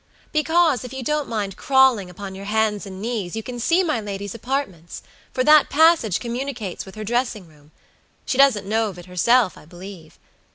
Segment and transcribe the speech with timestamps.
[0.31, 4.01] "Because, if you don't mind crawling upon your hands and knees, you can see my
[4.01, 7.71] lady's apartments, for that passage communicates with her dressing room.
[8.25, 10.17] She doesn't know of it herself, I believe.